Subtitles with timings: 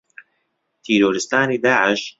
[0.83, 2.09] تیرۆریستانی داعش